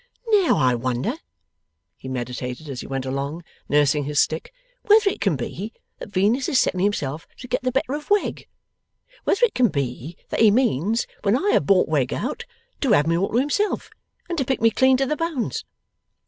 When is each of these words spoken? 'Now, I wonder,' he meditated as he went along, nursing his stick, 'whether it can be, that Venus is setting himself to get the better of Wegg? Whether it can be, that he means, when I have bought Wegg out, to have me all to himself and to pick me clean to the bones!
'Now, 0.29 0.57
I 0.57 0.73
wonder,' 0.73 1.15
he 1.95 2.07
meditated 2.07 2.67
as 2.67 2.81
he 2.81 2.87
went 2.87 3.05
along, 3.05 3.43
nursing 3.69 4.05
his 4.05 4.19
stick, 4.19 4.51
'whether 4.81 5.07
it 5.11 5.21
can 5.21 5.35
be, 5.35 5.73
that 5.99 6.09
Venus 6.09 6.49
is 6.49 6.59
setting 6.59 6.79
himself 6.79 7.27
to 7.37 7.47
get 7.47 7.61
the 7.61 7.71
better 7.71 7.93
of 7.93 8.09
Wegg? 8.09 8.47
Whether 9.25 9.45
it 9.45 9.53
can 9.53 9.67
be, 9.67 10.17
that 10.29 10.39
he 10.39 10.49
means, 10.49 11.05
when 11.21 11.37
I 11.37 11.51
have 11.51 11.67
bought 11.67 11.87
Wegg 11.87 12.15
out, 12.15 12.45
to 12.79 12.93
have 12.93 13.05
me 13.05 13.15
all 13.15 13.29
to 13.29 13.37
himself 13.37 13.91
and 14.27 14.39
to 14.39 14.43
pick 14.43 14.59
me 14.59 14.71
clean 14.71 14.97
to 14.97 15.05
the 15.05 15.15
bones! 15.15 15.65